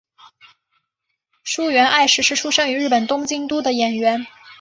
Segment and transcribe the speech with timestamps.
[1.43, 4.25] 筱原爱实是出身于日本东京都的演员。